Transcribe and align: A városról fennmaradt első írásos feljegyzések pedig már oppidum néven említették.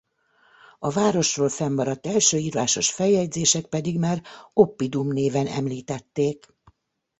A 0.79 0.89
városról 0.89 1.49
fennmaradt 1.49 2.07
első 2.07 2.37
írásos 2.37 2.91
feljegyzések 2.91 3.65
pedig 3.65 3.99
már 3.99 4.23
oppidum 4.53 5.11
néven 5.13 5.47
említették. 5.47 6.47